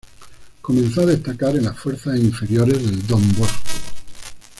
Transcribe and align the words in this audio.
Comenzó 0.63 1.01
a 1.01 1.05
destacar 1.05 1.55
en 1.55 1.65
las 1.65 1.77
fuerzas 1.79 2.17
inferiores 2.17 2.83
del 2.83 3.05
Don 3.05 3.21
Bosco. 3.35 3.63